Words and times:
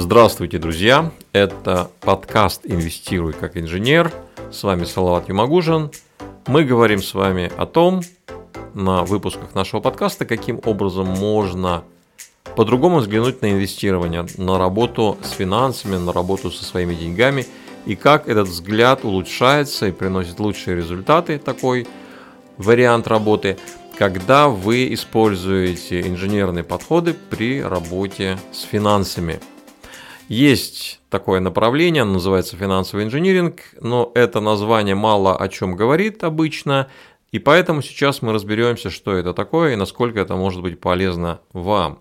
Здравствуйте, 0.00 0.58
друзья! 0.58 1.10
Это 1.32 1.90
подкаст 2.02 2.60
«Инвестируй 2.62 3.32
как 3.32 3.56
инженер». 3.56 4.12
С 4.52 4.62
вами 4.62 4.84
Салават 4.84 5.28
Юмагужин. 5.28 5.90
Мы 6.46 6.62
говорим 6.62 7.02
с 7.02 7.14
вами 7.14 7.50
о 7.56 7.66
том, 7.66 8.02
на 8.74 9.02
выпусках 9.02 9.56
нашего 9.56 9.80
подкаста, 9.80 10.24
каким 10.24 10.60
образом 10.64 11.08
можно 11.08 11.82
по-другому 12.54 12.98
взглянуть 12.98 13.42
на 13.42 13.50
инвестирование, 13.50 14.24
на 14.36 14.56
работу 14.56 15.18
с 15.20 15.30
финансами, 15.30 15.96
на 15.96 16.12
работу 16.12 16.52
со 16.52 16.64
своими 16.64 16.94
деньгами, 16.94 17.44
и 17.84 17.96
как 17.96 18.28
этот 18.28 18.46
взгляд 18.46 19.04
улучшается 19.04 19.88
и 19.88 19.92
приносит 19.92 20.38
лучшие 20.38 20.76
результаты, 20.76 21.40
такой 21.40 21.88
вариант 22.56 23.08
работы, 23.08 23.58
когда 23.98 24.46
вы 24.48 24.94
используете 24.94 26.02
инженерные 26.02 26.62
подходы 26.62 27.14
при 27.14 27.60
работе 27.60 28.38
с 28.52 28.62
финансами. 28.62 29.40
Есть 30.28 31.00
такое 31.08 31.40
направление, 31.40 32.02
оно 32.02 32.14
называется 32.14 32.54
финансовый 32.56 33.04
инжиниринг, 33.04 33.62
но 33.80 34.12
это 34.14 34.40
название 34.40 34.94
мало 34.94 35.34
о 35.34 35.48
чем 35.48 35.74
говорит 35.74 36.22
обычно, 36.22 36.88
и 37.32 37.38
поэтому 37.38 37.80
сейчас 37.80 38.20
мы 38.20 38.34
разберемся, 38.34 38.90
что 38.90 39.14
это 39.14 39.32
такое 39.32 39.72
и 39.72 39.76
насколько 39.76 40.20
это 40.20 40.36
может 40.36 40.62
быть 40.62 40.80
полезно 40.80 41.40
вам 41.54 42.00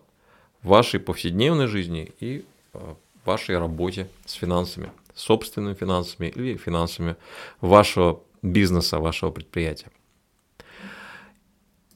вашей 0.62 1.00
повседневной 1.00 1.68
жизни 1.68 2.12
и 2.20 2.44
э, 2.74 2.80
вашей 3.24 3.58
работе 3.58 4.10
с 4.26 4.34
финансами, 4.34 4.92
собственными 5.16 5.74
финансами 5.74 6.28
или 6.28 6.58
финансами 6.58 7.16
вашего 7.62 8.22
бизнеса, 8.42 9.00
вашего 9.00 9.32
предприятия. 9.32 9.88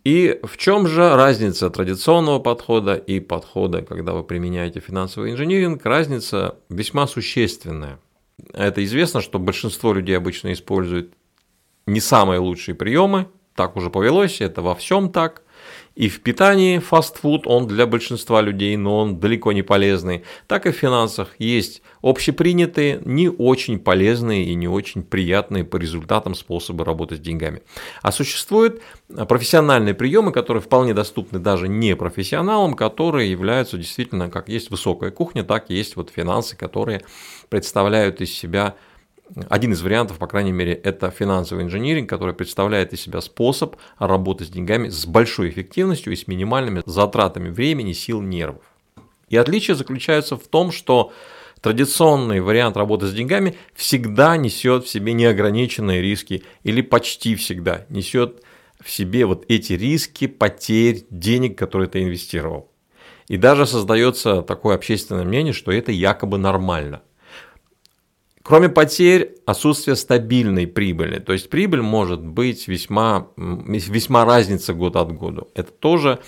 И 0.04 0.40
в 0.44 0.58
чем 0.58 0.88
же 0.88 1.16
разница 1.16 1.70
традиционного 1.70 2.40
подхода 2.40 2.96
и 2.96 3.20
подхода, 3.20 3.84
когда 3.84 4.14
вы 4.14 4.24
применяете 4.24 4.80
финансовый 4.80 5.32
инжиниринг? 5.32 5.86
Разница 5.86 6.56
весьма 6.70 7.06
существенная. 7.06 8.00
Это 8.54 8.84
известно, 8.84 9.22
что 9.22 9.38
большинство 9.38 9.94
людей 9.94 10.18
обычно 10.18 10.54
используют 10.54 11.14
не 11.86 12.00
самые 12.00 12.40
лучшие 12.40 12.74
приемы, 12.74 13.28
так 13.56 13.76
уже 13.76 13.90
повелось, 13.90 14.42
это 14.42 14.62
во 14.62 14.74
всем 14.74 15.12
так. 15.12 15.44
И 15.96 16.08
в 16.08 16.22
питании 16.22 16.80
фастфуд, 16.80 17.46
он 17.46 17.68
для 17.68 17.86
большинства 17.86 18.42
людей, 18.42 18.78
но 18.78 19.00
он 19.00 19.20
далеко 19.20 19.52
не 19.52 19.62
полезный. 19.62 20.24
Так 20.48 20.66
и 20.66 20.72
в 20.72 20.76
финансах 20.76 21.36
есть 21.38 21.82
общепринятые, 22.02 23.02
не 23.04 23.30
очень 23.30 23.78
полезные 23.78 24.46
и 24.46 24.56
не 24.56 24.68
очень 24.68 25.04
приятные 25.04 25.66
по 25.66 25.76
результатам 25.76 26.34
способы 26.34 26.86
работы 26.86 27.18
с 27.18 27.20
деньгами. 27.20 27.62
А 28.02 28.12
существуют 28.12 28.82
профессиональные 29.28 29.94
приемы, 29.94 30.32
которые 30.32 30.64
вполне 30.64 30.94
доступны 30.94 31.40
даже 31.40 31.68
не 31.68 31.96
профессионалам, 31.96 32.76
которые 32.76 33.30
являются 33.30 33.78
действительно, 33.78 34.30
как 34.30 34.48
есть 34.48 34.72
высокая 34.72 35.12
кухня, 35.12 35.44
так 35.44 35.70
и 35.70 35.76
есть 35.76 35.98
вот 35.98 36.10
финансы, 36.10 36.56
которые 36.56 37.02
представляют 37.50 38.22
из 38.22 38.34
себя 38.34 38.76
один 39.50 39.72
из 39.72 39.82
вариантов, 39.82 40.18
по 40.18 40.28
крайней 40.28 40.52
мере, 40.52 40.74
это 40.74 41.10
финансовый 41.10 41.64
инжиниринг, 41.64 42.10
который 42.10 42.34
представляет 42.36 42.94
из 42.94 43.02
себя 43.02 43.22
способ 43.22 43.76
работы 43.98 44.46
с 44.46 44.50
деньгами 44.50 44.90
с 44.90 45.06
большой 45.06 45.50
эффективностью 45.50 46.12
и 46.12 46.16
с 46.16 46.28
минимальными 46.28 46.84
затратами 46.86 47.50
времени, 47.50 47.94
сил, 47.94 48.22
нервов. 48.22 48.64
И 49.30 49.38
отличие 49.38 49.76
заключается 49.76 50.36
в 50.36 50.48
том, 50.48 50.72
что 50.72 51.14
традиционный 51.62 52.42
вариант 52.42 52.76
работы 52.76 53.08
с 53.08 53.14
деньгами 53.14 53.56
всегда 53.74 54.36
несет 54.36 54.84
в 54.84 54.90
себе 54.90 55.14
неограниченные 55.14 56.02
риски 56.02 56.44
или 56.64 56.82
почти 56.82 57.36
всегда 57.36 57.86
несет 57.88 58.44
в 58.82 58.90
себе 58.90 59.26
вот 59.26 59.46
эти 59.48 59.74
риски 59.74 60.28
потерь 60.28 61.06
денег, 61.10 61.58
которые 61.58 61.88
ты 61.88 62.04
инвестировал. 62.04 62.70
И 63.28 63.38
даже 63.38 63.66
создается 63.66 64.42
такое 64.42 64.76
общественное 64.76 65.24
мнение, 65.24 65.54
что 65.54 65.72
это 65.72 65.94
якобы 65.94 66.38
нормально– 66.38 67.02
Кроме 68.52 68.68
потерь, 68.68 69.38
отсутствие 69.46 69.96
стабильной 69.96 70.68
прибыли. 70.68 71.20
То 71.20 71.32
есть 71.32 71.50
прибыль 71.50 71.82
может 71.82 72.22
быть 72.22 72.68
весьма, 72.68 73.30
весьма 73.38 74.26
разница 74.26 74.74
год 74.74 74.98
от 74.98 75.14
года. 75.14 75.46
Это 75.56 75.72
тоже 75.72 76.20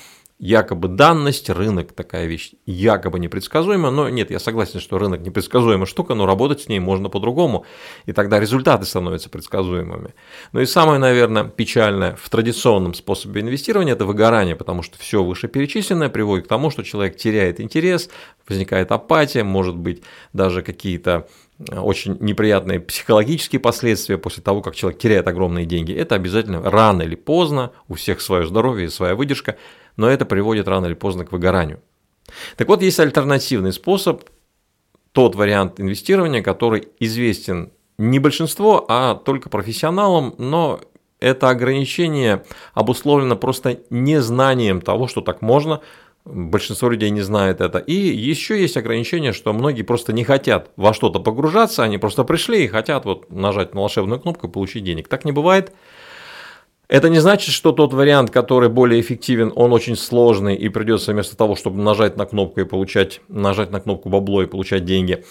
якобы 0.43 0.89
данность, 0.89 1.49
рынок 1.49 1.93
такая 1.93 2.25
вещь 2.25 2.51
якобы 2.65 3.17
непредсказуема, 3.17 3.91
но 3.91 4.09
нет, 4.09 4.29
я 4.29 4.39
согласен, 4.39 4.81
что 4.81 4.99
рынок 4.99 5.21
непредсказуемая 5.21 5.85
штука, 5.85 6.15
но 6.15 6.25
работать 6.25 6.63
с 6.63 6.67
ней 6.67 6.79
можно 6.79 7.07
по-другому, 7.07 7.65
и 8.05 8.11
тогда 8.11 8.41
результаты 8.41 8.85
становятся 8.85 9.29
предсказуемыми. 9.29 10.13
Ну 10.51 10.59
и 10.59 10.65
самое, 10.65 10.99
наверное, 10.99 11.45
печальное 11.45 12.17
в 12.21 12.29
традиционном 12.29 12.93
способе 12.93 13.39
инвестирования– 13.39 13.93
это 13.95 14.03
выгорание, 14.05 14.57
потому 14.57 14.83
что 14.83 14.99
все 14.99 15.23
вышеперечисленное 15.23 16.09
приводит 16.09 16.45
к 16.45 16.49
тому, 16.49 16.71
что 16.71 16.83
человек 16.83 17.15
теряет 17.15 17.61
интерес, 17.61 18.09
возникает 18.45 18.91
апатия, 18.91 19.45
может 19.45 19.77
быть 19.77 20.03
даже 20.33 20.61
какие-то 20.61 21.25
очень 21.71 22.17
неприятные 22.19 22.81
психологические 22.81 23.61
последствия 23.61 24.17
после 24.17 24.43
того, 24.43 24.61
как 24.61 24.75
человек 24.75 24.99
теряет 24.99 25.27
огромные 25.27 25.65
деньги. 25.65 25.93
Это 25.93 26.15
обязательно 26.15 26.61
рано 26.61 27.03
или 27.03 27.15
поздно, 27.15 27.71
у 27.87 27.93
всех 27.93 28.19
свое 28.19 28.45
здоровье 28.45 28.87
и 28.87 28.89
своя 28.89 29.15
выдержка, 29.15 29.55
но 29.95 30.09
это 30.09 30.25
приводит 30.25 30.67
рано 30.67 30.87
или 30.87 30.93
поздно 30.93 31.25
к 31.25 31.31
выгоранию. 31.31 31.81
Так 32.57 32.67
вот, 32.67 32.81
есть 32.81 32.99
альтернативный 32.99 33.73
способ, 33.73 34.23
тот 35.11 35.35
вариант 35.35 35.79
инвестирования, 35.79 36.41
который 36.41 36.87
известен 36.99 37.71
не 37.97 38.19
большинство, 38.19 38.85
а 38.89 39.15
только 39.15 39.49
профессионалам, 39.49 40.33
но 40.37 40.81
это 41.19 41.49
ограничение 41.49 42.43
обусловлено 42.73 43.35
просто 43.35 43.79
незнанием 43.89 44.81
того, 44.81 45.07
что 45.07 45.21
так 45.21 45.41
можно, 45.41 45.81
Большинство 46.25 46.87
людей 46.89 47.09
не 47.09 47.19
знает 47.19 47.59
это. 47.59 47.79
И 47.79 47.93
еще 47.93 48.59
есть 48.59 48.77
ограничение, 48.77 49.33
что 49.33 49.51
многие 49.51 49.81
просто 49.81 50.13
не 50.13 50.23
хотят 50.23 50.69
во 50.77 50.93
что-то 50.93 51.19
погружаться, 51.19 51.83
они 51.83 51.97
просто 51.97 52.23
пришли 52.23 52.63
и 52.63 52.67
хотят 52.67 53.03
вот 53.03 53.29
нажать 53.29 53.73
на 53.73 53.81
волшебную 53.81 54.21
кнопку 54.21 54.47
и 54.47 54.49
получить 54.49 54.85
денег. 54.85 55.09
Так 55.09 55.25
не 55.25 55.33
бывает. 55.33 55.73
Это 56.93 57.09
не 57.09 57.19
значит, 57.19 57.53
что 57.53 57.71
тот 57.71 57.93
вариант, 57.93 58.29
который 58.29 58.69
более 58.69 59.01
эффективен, 59.01 59.51
он 59.55 59.73
очень 59.73 59.95
сложный 59.95 60.55
и 60.55 60.69
придется 60.69 61.11
вместо 61.11 61.35
того, 61.35 61.55
чтобы 61.55 61.81
нажать 61.81 62.17
на 62.17 62.25
кнопку 62.25 62.61
и 62.61 62.65
получать, 62.65 63.21
нажать 63.27 63.71
на 63.71 63.79
кнопку 63.79 64.09
бабло 64.09 64.43
и 64.43 64.45
получать 64.45 64.85
деньги, 64.85 65.25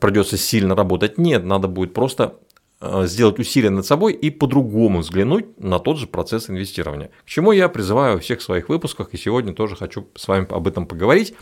придется 0.00 0.36
сильно 0.36 0.76
работать. 0.76 1.16
Нет, 1.16 1.44
надо 1.44 1.68
будет 1.68 1.94
просто 1.94 2.34
Э, 2.78 3.06
сделать 3.06 3.38
усилия 3.38 3.70
над 3.70 3.86
собой 3.86 4.12
и 4.12 4.28
по-другому 4.28 4.98
взглянуть 4.98 5.58
на 5.58 5.78
тот 5.78 5.96
же 5.96 6.06
процесс 6.06 6.50
инвестирования. 6.50 7.10
К 7.24 7.28
чему 7.28 7.52
я 7.52 7.70
призываю 7.70 8.16
во 8.16 8.20
всех 8.20 8.42
своих 8.42 8.68
выпусках, 8.68 9.14
и 9.14 9.16
сегодня 9.16 9.54
тоже 9.54 9.76
хочу 9.76 10.06
с 10.14 10.28
вами 10.28 10.46
об 10.50 10.68
этом 10.68 10.86
поговорить. 10.86 11.34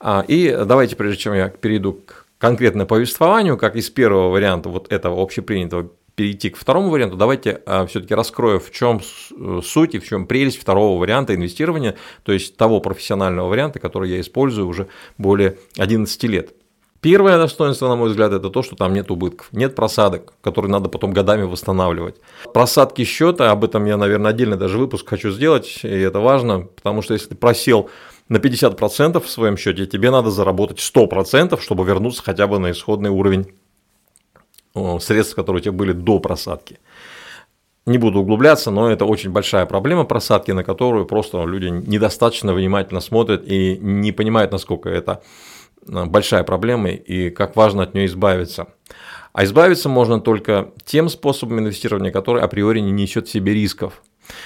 А, 0.00 0.24
и 0.26 0.56
давайте, 0.64 0.96
прежде 0.96 1.18
чем 1.18 1.34
я 1.34 1.48
перейду 1.48 1.92
к 1.92 2.26
конкретному 2.38 2.86
повествованию, 2.86 3.58
как 3.58 3.76
из 3.76 3.90
первого 3.90 4.30
варианта 4.30 4.70
вот 4.70 4.90
этого 4.90 5.22
общепринятого 5.22 5.90
перейти 6.16 6.50
к 6.50 6.56
второму 6.56 6.90
варианту, 6.90 7.16
давайте 7.16 7.62
а, 7.66 7.86
все-таки 7.86 8.14
раскрою, 8.14 8.58
в 8.58 8.72
чем 8.72 9.00
э, 9.00 9.60
суть 9.62 9.94
и 9.94 9.98
в 9.98 10.04
чем 10.04 10.26
прелесть 10.26 10.58
второго 10.58 10.98
варианта 10.98 11.34
инвестирования, 11.34 11.94
то 12.24 12.32
есть 12.32 12.56
того 12.56 12.80
профессионального 12.80 13.48
варианта, 13.48 13.78
который 13.78 14.10
я 14.10 14.20
использую 14.20 14.66
уже 14.66 14.88
более 15.18 15.58
11 15.76 16.22
лет. 16.24 16.54
Первое 17.02 17.36
достоинство, 17.36 17.88
на 17.88 17.96
мой 17.96 18.08
взгляд, 18.08 18.32
это 18.32 18.48
то, 18.48 18.62
что 18.62 18.74
там 18.74 18.94
нет 18.94 19.10
убытков, 19.10 19.48
нет 19.52 19.74
просадок, 19.74 20.32
которые 20.40 20.72
надо 20.72 20.88
потом 20.88 21.12
годами 21.12 21.42
восстанавливать. 21.42 22.16
Просадки 22.52 23.04
счета, 23.04 23.50
об 23.50 23.64
этом 23.64 23.84
я, 23.84 23.98
наверное, 23.98 24.30
отдельно 24.30 24.56
даже 24.56 24.78
выпуск 24.78 25.06
хочу 25.06 25.30
сделать, 25.30 25.80
и 25.82 25.88
это 25.88 26.20
важно, 26.20 26.62
потому 26.62 27.02
что 27.02 27.12
если 27.12 27.28
ты 27.28 27.34
просел 27.34 27.90
на 28.30 28.38
50% 28.38 29.20
в 29.20 29.28
своем 29.28 29.58
счете, 29.58 29.86
тебе 29.86 30.10
надо 30.10 30.30
заработать 30.30 30.78
100%, 30.78 31.60
чтобы 31.60 31.84
вернуться 31.84 32.22
хотя 32.22 32.46
бы 32.46 32.58
на 32.58 32.70
исходный 32.70 33.10
уровень 33.10 33.52
средств, 35.00 35.34
которые 35.34 35.60
у 35.60 35.62
тебя 35.64 35.72
были 35.72 35.92
до 35.92 36.18
просадки. 36.18 36.78
Не 37.86 37.98
буду 37.98 38.20
углубляться, 38.20 38.70
но 38.70 38.90
это 38.90 39.04
очень 39.04 39.30
большая 39.30 39.64
проблема 39.64 40.04
просадки, 40.04 40.50
на 40.50 40.64
которую 40.64 41.06
просто 41.06 41.44
люди 41.44 41.66
недостаточно 41.66 42.52
внимательно 42.52 43.00
смотрят 43.00 43.44
и 43.46 43.78
не 43.80 44.10
понимают, 44.10 44.50
насколько 44.50 44.88
это 44.88 45.22
Э, 45.88 46.04
большая 46.04 46.44
проблема 46.44 46.90
и 46.90 47.30
как 47.30 47.56
важно 47.56 47.82
от 47.82 47.94
нее 47.94 48.06
избавиться. 48.06 48.68
А 49.32 49.44
избавиться 49.44 49.88
можно 49.88 50.20
только 50.20 50.70
тем 50.84 51.08
способом 51.08 51.58
инвестирования, 51.58 52.10
который 52.10 52.42
априори 52.42 52.80
не 52.80 52.90
несет 52.90 53.28
в 53.28 53.30
себе 53.30 53.52
рисков. 53.52 54.02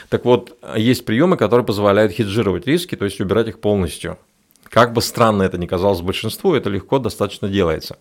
Так 0.09 0.25
вот, 0.25 0.59
есть 0.77 1.05
приемы, 1.05 1.37
которые 1.37 1.65
позволяют 1.65 2.13
хеджировать 2.13 2.67
риски, 2.67 2.97
то 2.97 3.05
есть 3.05 3.21
убирать 3.21 3.49
их 3.49 3.61
полностью. 3.61 4.19
Как 4.71 4.93
бы 4.93 5.03
странно 5.03 5.43
это 5.43 5.59
ни 5.59 5.67
казалось 5.67 6.01
большинству, 6.01 6.55
это 6.55 6.71
легко 6.71 7.01
достаточно 7.01 7.49
делается. 7.49 7.99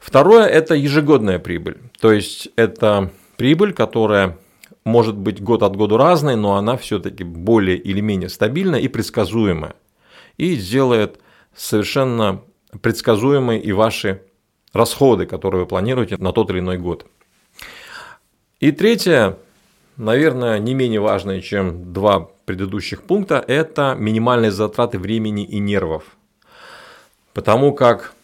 Второе– 0.00 0.46
это 0.46 0.74
ежегодная 0.74 1.38
прибыль. 1.38 1.76
То 2.00 2.10
есть 2.10 2.48
это 2.56 3.10
прибыль, 3.36 3.74
которая 3.74 4.38
может 4.84 5.14
быть 5.14 5.42
год 5.42 5.62
от 5.62 5.76
года 5.76 5.98
разной, 5.98 6.36
но 6.36 6.56
она 6.56 6.78
все-таки 6.78 7.22
более 7.22 7.76
или 7.76 8.00
менее 8.00 8.30
стабильная 8.30 8.80
и 8.80 8.88
предсказуемая. 8.88 9.74
И 10.38 10.54
сделает 10.56 11.20
совершенно 11.54 12.40
предсказуемы 12.80 13.58
и 13.58 13.72
ваши 13.72 14.22
расходы, 14.72 15.26
которые 15.26 15.62
вы 15.62 15.66
планируете 15.66 16.16
на 16.16 16.32
тот 16.32 16.50
или 16.50 16.60
иной 16.60 16.78
год. 16.78 17.06
И 18.58 18.72
третье, 18.72 19.38
наверное, 19.96 20.58
не 20.58 20.74
менее 20.74 21.00
важное, 21.00 21.40
чем 21.40 21.92
два 21.92 22.28
предыдущих 22.44 23.02
пункта, 23.02 23.44
это 23.46 23.96
минимальные 23.98 24.50
затраты 24.50 24.98
времени 24.98 25.44
и 25.44 25.58
нервов. 25.58 26.04
Потому 27.34 27.72
как 27.74 28.14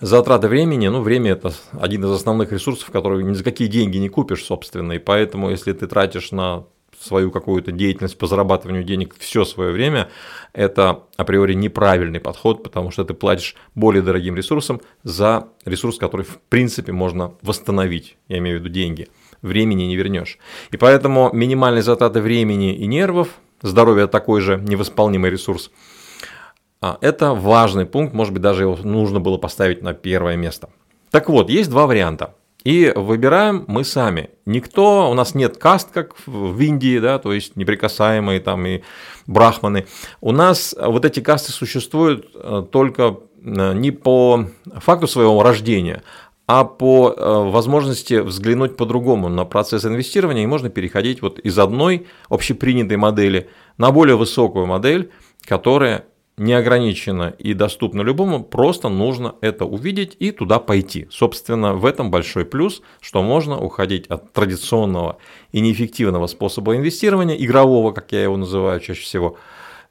затраты 0.00 0.48
времени, 0.48 0.88
ну, 0.88 1.00
время– 1.00 1.30
это 1.32 1.52
один 1.72 2.04
из 2.04 2.10
основных 2.10 2.52
ресурсов, 2.52 2.90
который 2.90 3.22
ни 3.22 3.32
за 3.32 3.44
какие 3.44 3.68
деньги 3.68 3.96
не 3.98 4.08
купишь, 4.08 4.44
собственно, 4.44 4.92
и 4.92 4.98
поэтому, 4.98 5.50
если 5.50 5.72
ты 5.72 5.86
тратишь 5.86 6.32
на 6.32 6.64
свою 7.00 7.30
какую-то 7.30 7.72
деятельность 7.72 8.18
по 8.18 8.26
зарабатыванию 8.26 8.84
денег 8.84 9.14
все 9.18 9.44
свое 9.44 9.72
время, 9.72 10.08
это 10.52 11.04
априори 11.16 11.54
неправильный 11.54 12.20
подход, 12.20 12.62
потому 12.62 12.90
что 12.90 13.04
ты 13.04 13.14
платишь 13.14 13.56
более 13.74 14.02
дорогим 14.02 14.36
ресурсом 14.36 14.80
за 15.02 15.48
ресурс, 15.64 15.98
который 15.98 16.24
в 16.24 16.38
принципе 16.48 16.92
можно 16.92 17.34
восстановить, 17.42 18.16
я 18.28 18.38
имею 18.38 18.58
в 18.58 18.60
виду 18.60 18.72
деньги. 18.72 19.08
Времени 19.42 19.84
не 19.84 19.96
вернешь. 19.96 20.38
И 20.70 20.76
поэтому 20.76 21.30
минимальные 21.32 21.82
затраты 21.82 22.20
времени 22.20 22.74
и 22.74 22.86
нервов, 22.86 23.28
здоровье 23.60 24.06
такой 24.06 24.40
же 24.40 24.60
невосполнимый 24.60 25.30
ресурс, 25.30 25.70
а, 26.80 26.98
это 27.00 27.34
важный 27.34 27.86
пункт, 27.86 28.14
может 28.14 28.32
быть, 28.32 28.42
даже 28.42 28.62
его 28.62 28.76
нужно 28.76 29.20
было 29.20 29.38
поставить 29.38 29.82
на 29.82 29.94
первое 29.94 30.36
место. 30.36 30.68
Так 31.10 31.28
вот, 31.28 31.50
есть 31.50 31.70
два 31.70 31.86
варианта. 31.86 32.34
И 32.64 32.92
выбираем 32.94 33.64
мы 33.66 33.84
сами. 33.84 34.30
Никто, 34.46 35.10
у 35.10 35.14
нас 35.14 35.34
нет 35.34 35.56
каст, 35.56 35.90
как 35.92 36.14
в 36.26 36.60
Индии, 36.60 36.98
да, 36.98 37.18
то 37.18 37.32
есть 37.32 37.56
неприкасаемые 37.56 38.40
там 38.40 38.64
и 38.66 38.82
брахманы. 39.26 39.86
У 40.20 40.32
нас 40.32 40.74
вот 40.78 41.04
эти 41.04 41.20
касты 41.20 41.50
существуют 41.50 42.30
э, 42.34 42.64
только 42.70 43.16
э, 43.44 43.72
не 43.74 43.90
по 43.90 44.46
факту 44.76 45.08
своего 45.08 45.42
рождения, 45.42 46.02
а 46.54 46.64
по 46.64 47.14
э, 47.16 47.50
возможности 47.50 48.20
взглянуть 48.20 48.76
по-другому 48.76 49.30
на 49.30 49.46
процесс 49.46 49.86
инвестирования, 49.86 50.42
и 50.42 50.46
можно 50.46 50.68
переходить 50.68 51.22
вот 51.22 51.38
из 51.38 51.58
одной 51.58 52.06
общепринятой 52.28 52.98
модели 52.98 53.48
на 53.78 53.90
более 53.90 54.16
высокую 54.16 54.66
модель, 54.66 55.10
которая 55.46 56.04
не 56.36 56.52
ограничено 56.52 57.32
и 57.38 57.54
доступно 57.54 58.02
любому, 58.02 58.44
просто 58.44 58.90
нужно 58.90 59.34
это 59.40 59.64
увидеть 59.64 60.14
и 60.18 60.30
туда 60.30 60.58
пойти. 60.58 61.06
Собственно, 61.10 61.72
в 61.72 61.86
этом 61.86 62.10
большой 62.10 62.44
плюс, 62.44 62.82
что 63.00 63.22
можно 63.22 63.58
уходить 63.58 64.06
от 64.08 64.34
традиционного 64.34 65.16
и 65.52 65.60
неэффективного 65.60 66.26
способа 66.26 66.76
инвестирования, 66.76 67.36
игрового, 67.36 67.92
как 67.92 68.12
я 68.12 68.24
его 68.24 68.36
называю 68.36 68.78
чаще 68.80 69.00
всего, 69.00 69.38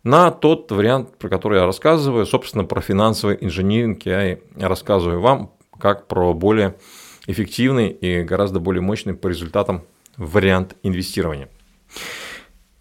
на 0.03 0.29
тот 0.29 0.71
вариант, 0.71 1.17
про 1.17 1.27
который 1.27 1.57
я 1.57 1.65
рассказываю, 1.65 2.27
собственно, 2.27 2.65
про 2.65 2.81
финансовый 2.81 3.39
инжиниринг 3.41 4.05
я 4.05 4.33
и 4.33 4.37
рассказываю 4.59 5.21
вам, 5.21 5.53
как 5.81 6.07
про 6.07 6.33
более 6.33 6.75
эффективный 7.27 7.89
и 7.89 8.23
гораздо 8.23 8.59
более 8.59 8.81
мощный 8.81 9.13
по 9.13 9.27
результатам 9.27 9.83
вариант 10.17 10.75
инвестирования. 10.83 11.49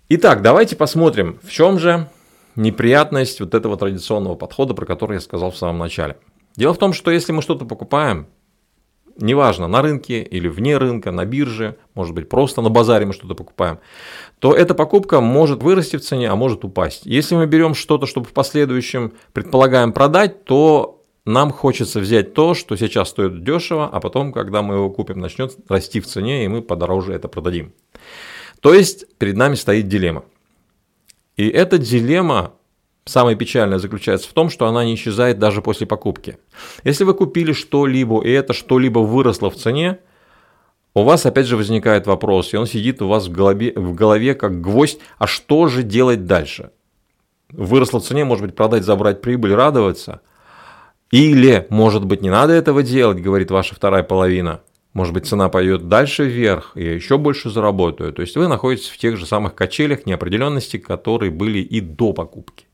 Итак, 0.08 0.42
давайте 0.42 0.76
посмотрим, 0.76 1.38
в 1.42 1.50
чем 1.50 1.78
же 1.78 2.08
неприятность 2.56 3.40
вот 3.40 3.54
этого 3.54 3.76
традиционного 3.76 4.34
подхода, 4.34 4.74
про 4.74 4.84
который 4.84 5.14
я 5.14 5.20
сказал 5.20 5.50
в 5.50 5.56
самом 5.56 5.78
начале. 5.78 6.16
Дело 6.56 6.74
в 6.74 6.78
том, 6.78 6.92
что 6.92 7.10
если 7.10 7.32
мы 7.32 7.42
что-то 7.42 7.64
покупаем, 7.64 8.26
неважно, 9.16 9.68
на 9.68 9.82
рынке 9.82 10.22
или 10.22 10.48
вне 10.48 10.76
рынка, 10.78 11.12
на 11.12 11.24
бирже, 11.24 11.76
может 11.94 12.14
быть, 12.14 12.28
просто 12.28 12.60
на 12.60 12.70
базаре 12.70 13.06
мы 13.06 13.12
что-то 13.12 13.34
покупаем, 13.34 13.78
то 14.40 14.52
эта 14.52 14.74
покупка 14.74 15.20
может 15.20 15.62
вырасти 15.62 15.96
в 15.96 16.02
цене, 16.02 16.28
а 16.28 16.36
может 16.36 16.64
упасть. 16.64 17.06
Если 17.06 17.36
мы 17.36 17.46
берем 17.46 17.74
что-то, 17.74 18.06
чтобы 18.06 18.26
в 18.26 18.32
последующем 18.32 19.12
предполагаем 19.32 19.92
продать, 19.92 20.44
то 20.44 20.99
нам 21.32 21.50
хочется 21.50 22.00
взять 22.00 22.34
то, 22.34 22.54
что 22.54 22.76
сейчас 22.76 23.08
стоит 23.08 23.42
дешево, 23.44 23.88
а 23.90 24.00
потом, 24.00 24.32
когда 24.32 24.62
мы 24.62 24.74
его 24.74 24.90
купим, 24.90 25.18
начнет 25.18 25.56
расти 25.68 26.00
в 26.00 26.06
цене, 26.06 26.44
и 26.44 26.48
мы 26.48 26.62
подороже 26.62 27.12
это 27.12 27.28
продадим. 27.28 27.72
То 28.60 28.74
есть 28.74 29.06
перед 29.18 29.36
нами 29.36 29.54
стоит 29.54 29.88
дилемма. 29.88 30.24
И 31.36 31.48
эта 31.48 31.78
дилемма, 31.78 32.52
самая 33.06 33.34
печальная, 33.34 33.78
заключается 33.78 34.28
в 34.28 34.32
том, 34.32 34.50
что 34.50 34.66
она 34.66 34.84
не 34.84 34.94
исчезает 34.94 35.38
даже 35.38 35.62
после 35.62 35.86
покупки. 35.86 36.38
Если 36.84 37.04
вы 37.04 37.14
купили 37.14 37.52
что-либо, 37.52 38.22
и 38.22 38.30
это 38.30 38.52
что-либо 38.52 38.98
выросло 38.98 39.50
в 39.50 39.56
цене, 39.56 39.98
у 40.92 41.04
вас 41.04 41.24
опять 41.24 41.46
же 41.46 41.56
возникает 41.56 42.06
вопрос, 42.06 42.52
и 42.52 42.56
он 42.56 42.66
сидит 42.66 43.00
у 43.00 43.08
вас 43.08 43.28
в 43.28 43.32
голове, 43.32 43.72
в 43.74 43.94
голове 43.94 44.34
как 44.34 44.60
гвоздь, 44.60 44.98
а 45.18 45.26
что 45.26 45.68
же 45.68 45.82
делать 45.82 46.26
дальше? 46.26 46.72
Выросло 47.50 48.00
в 48.00 48.04
цене, 48.04 48.24
может 48.24 48.44
быть, 48.44 48.56
продать, 48.56 48.84
забрать 48.84 49.20
прибыль, 49.20 49.54
радоваться. 49.54 50.20
Или, 51.10 51.66
может 51.70 52.04
быть, 52.04 52.22
не 52.22 52.30
надо 52.30 52.52
этого 52.52 52.82
делать, 52.82 53.20
говорит 53.20 53.50
ваша 53.50 53.74
вторая 53.74 54.02
половина. 54.02 54.60
Может 54.92 55.14
быть, 55.14 55.26
цена 55.26 55.48
пойдет 55.48 55.88
дальше 55.88 56.24
вверх, 56.24 56.72
и 56.76 56.84
я 56.84 56.94
еще 56.94 57.16
больше 57.18 57.50
заработаю. 57.50 58.12
То 58.12 58.22
есть 58.22 58.36
вы 58.36 58.48
находитесь 58.48 58.88
в 58.88 58.98
тех 58.98 59.16
же 59.16 59.26
самых 59.26 59.54
качелях 59.54 60.06
неопределенности, 60.06 60.78
которые 60.78 61.30
были 61.30 61.58
и 61.58 61.80
до 61.80 62.12
покупки. 62.12 62.66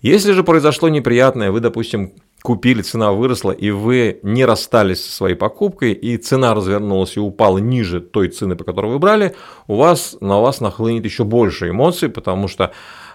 Если 0.00 0.32
же 0.32 0.44
произошло 0.44 0.88
неприятное, 0.88 1.50
вы, 1.50 1.58
допустим, 1.58 2.12
купили, 2.42 2.82
цена 2.82 3.12
выросла, 3.12 3.50
и 3.50 3.70
вы 3.70 4.20
не 4.22 4.44
расстались 4.44 5.04
со 5.04 5.10
своей 5.10 5.34
покупкой, 5.34 5.92
и 5.92 6.16
цена 6.18 6.54
развернулась 6.54 7.16
и 7.16 7.20
упала 7.20 7.58
ниже 7.58 8.00
той 8.00 8.28
цены, 8.28 8.54
по 8.54 8.62
которой 8.62 8.92
вы 8.92 9.00
брали, 9.00 9.34
у 9.66 9.74
вас, 9.74 10.16
на 10.20 10.40
вас 10.40 10.60
нахлынет 10.60 11.04
еще 11.04 11.24
больше 11.24 11.70
эмоций, 11.70 12.08
потому 12.08 12.46
что 12.46 12.72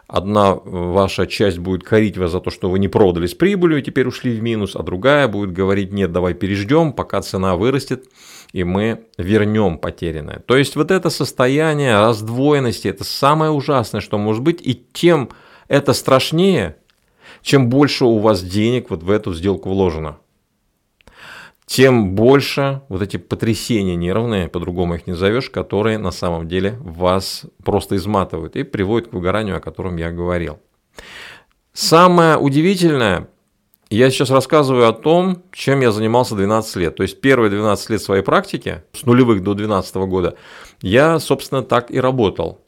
Одна 0.08 0.56
ваша 0.56 1.26
часть 1.26 1.58
будет 1.58 1.84
корить 1.84 2.18
вас 2.18 2.32
за 2.32 2.40
то, 2.40 2.50
что 2.50 2.70
вы 2.70 2.80
не 2.80 2.88
продали 2.88 3.26
с 3.26 3.34
прибылью 3.34 3.80
и 3.80 3.82
теперь 3.82 4.08
ушли 4.08 4.36
в 4.36 4.44
минус, 4.44 4.76
а 4.76 4.84
другая 4.84 5.28
будет 5.28 5.54
говорить, 5.54 5.92
нет, 5.92 6.12
давай 6.12 6.34
переждем, 6.34 6.94
пока 6.94 7.22
цена 7.22 7.56
вырастет, 7.56 8.06
и 8.52 8.64
мы 8.64 9.06
вернем 9.18 9.78
потерянное. 9.78 10.40
То 10.40 10.58
есть 10.58 10.76
вот 10.76 10.92
это 10.92 11.10
состояние 11.10 11.98
раздвоенности, 12.00 12.88
это 12.88 13.04
самое 13.04 13.52
ужасное, 13.52 14.02
что 14.02 14.18
может 14.18 14.44
быть, 14.44 14.60
и 14.62 14.80
тем 14.94 15.30
это 15.68 15.94
страшнее, 15.94 16.76
чем 17.42 17.70
больше 17.70 18.06
у 18.06 18.20
вас 18.20 18.44
денег 18.44 18.90
вот 18.90 19.04
в 19.04 19.10
эту 19.10 19.34
сделку 19.34 19.70
вложено 19.70 20.18
тем 21.66 22.16
больше 22.16 22.82
вот 22.90 23.02
эти 23.02 23.18
потрясения 23.18 23.96
нервные, 23.96 24.48
по-другому 24.48 24.96
их 24.96 25.08
не 25.08 25.14
назовешь, 25.14 25.50
которые 25.50 25.98
на 25.98 26.12
самом 26.12 26.48
деле 26.48 26.78
вас 26.82 27.46
просто 27.64 27.96
изматывают 27.96 28.56
и 28.56 28.64
приводят 28.64 29.10
к 29.10 29.14
выгоранию, 29.14 29.58
о 29.58 29.62
котором 29.62 29.98
я 29.98 30.12
говорил. 30.12 30.60
Самое 31.74 32.38
удивительное, 32.38 33.30
я 33.90 34.10
сейчас 34.10 34.30
рассказываю 34.30 34.88
о 34.88 34.94
том, 34.94 35.44
чем 35.52 35.82
я 35.82 35.92
занимался 35.92 36.36
12 36.36 36.76
лет. 36.78 36.96
То 36.96 37.04
есть 37.04 37.22
первые 37.22 37.50
12 37.50 37.90
лет 37.92 38.02
своей 38.02 38.24
практики, 38.24 38.84
с 38.94 39.06
нулевых 39.06 39.44
до 39.44 39.54
12 39.54 39.96
года, 39.96 40.36
я, 40.82 41.20
собственно, 41.20 41.64
так 41.64 41.92
и 41.92 42.00
работал. 42.00 42.63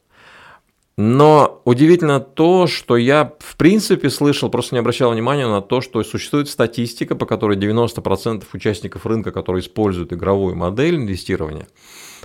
Но 0.96 1.60
удивительно 1.66 2.20
то, 2.20 2.66
что 2.66 2.96
я 2.96 3.34
в 3.38 3.56
принципе 3.56 4.08
слышал, 4.08 4.48
просто 4.48 4.74
не 4.74 4.78
обращал 4.78 5.12
внимания 5.12 5.46
на 5.46 5.60
то, 5.60 5.82
что 5.82 6.02
существует 6.02 6.48
статистика, 6.48 7.14
по 7.14 7.26
которой 7.26 7.58
90% 7.58 8.44
участников 8.54 9.04
рынка, 9.04 9.30
которые 9.30 9.60
используют 9.60 10.14
игровую 10.14 10.56
модель 10.56 10.96
инвестирования, 10.96 11.66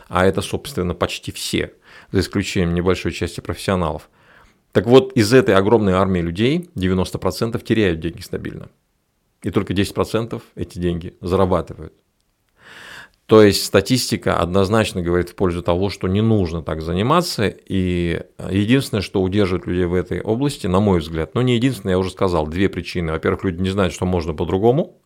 а 0.08 0.26
это, 0.26 0.42
собственно, 0.42 0.94
почти 0.94 1.34
все, 1.34 1.74
за 2.14 2.22
исключением 2.22 2.74
небольшой 2.74 3.12
части 3.12 3.42
профессионалов, 3.42 4.10
так 4.72 4.86
вот, 4.86 5.12
из 5.14 5.34
этой 5.34 5.56
огромной 5.56 5.94
армии 5.94 6.22
людей 6.22 6.70
90% 6.76 7.62
теряют 7.64 8.00
деньги 8.00 8.22
стабильно. 8.22 8.70
И 9.44 9.52
только 9.52 9.74
10% 9.74 10.42
эти 10.56 10.80
деньги 10.80 11.18
зарабатывают. 11.20 11.94
То 13.32 13.42
есть 13.42 13.64
статистика 13.64 14.36
однозначно 14.36 15.02
говорит 15.02 15.30
в 15.30 15.36
пользу 15.36 15.64
того, 15.64 15.90
что 15.90 16.10
не 16.10 16.20
нужно 16.20 16.62
так 16.64 16.82
заниматься. 16.82 17.48
И 17.48 18.24
единственное, 18.50 19.02
что 19.02 19.22
удерживает 19.22 19.66
людей 19.66 19.86
в 19.86 19.94
этой 19.94 20.20
области, 20.20 20.68
на 20.68 20.82
мой 20.82 21.00
взгляд, 21.00 21.34
ну 21.34 21.40
не 21.40 21.56
единственное, 21.56 21.94
я 21.94 22.00
уже 22.00 22.10
сказал, 22.10 22.46
две 22.46 22.68
причины. 22.68 23.14
Во-первых, 23.14 23.46
люди 23.46 23.62
не 23.62 23.70
знают, 23.70 23.94
что 23.94 24.06
можно 24.06 24.34
по-другому, 24.34 24.98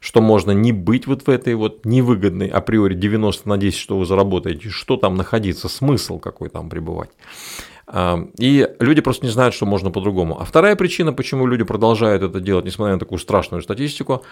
что 0.00 0.20
можно 0.20 0.50
не 0.50 0.72
быть 0.72 1.06
вот 1.06 1.28
в 1.28 1.30
этой 1.30 1.54
вот 1.54 1.86
невыгодной 1.86 2.48
априори 2.48 2.94
90 2.94 3.48
на 3.48 3.56
10, 3.56 3.78
что 3.78 3.98
вы 3.98 4.04
заработаете, 4.04 4.68
что 4.70 4.96
там 4.96 5.14
находиться, 5.14 5.68
смысл 5.68 6.18
какой 6.18 6.48
там 6.48 6.68
пребывать. 6.68 7.10
А, 7.86 8.18
и 8.36 8.68
люди 8.80 9.00
просто 9.00 9.26
не 9.26 9.30
знают, 9.30 9.54
что 9.54 9.64
можно 9.64 9.92
по-другому. 9.92 10.40
А 10.40 10.44
вторая 10.44 10.74
причина, 10.74 11.12
почему 11.12 11.46
люди 11.46 11.62
продолжают 11.62 12.24
это 12.24 12.40
делать, 12.40 12.64
несмотря 12.64 12.94
на 12.94 12.98
такую 12.98 13.20
страшную 13.20 13.62
статистику, 13.62 14.24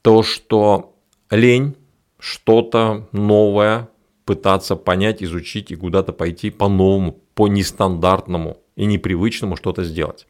то, 0.00 0.22
что 0.22 0.94
лень 1.30 1.76
что-то 2.20 3.08
новое 3.12 3.88
пытаться 4.24 4.76
понять, 4.76 5.22
изучить 5.22 5.72
и 5.72 5.76
куда-то 5.76 6.12
пойти 6.12 6.50
по-новому, 6.50 7.20
по 7.34 7.48
нестандартному 7.48 8.58
и 8.76 8.84
непривычному 8.84 9.56
что-то 9.56 9.82
сделать. 9.82 10.26